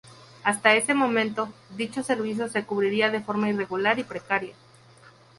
Hasta 0.43 0.73
ese 0.73 0.95
momento, 0.95 1.53
dicho 1.77 2.01
servicio 2.01 2.49
se 2.49 2.63
cubría 2.65 3.11
de 3.11 3.21
forma 3.21 3.49
irregular 3.49 3.99
y 3.99 4.03
precaria. 4.03 4.55